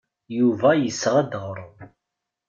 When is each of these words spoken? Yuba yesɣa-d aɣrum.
Yuba 0.37 0.69
yesɣa-d 0.75 1.33
aɣrum. 1.39 1.77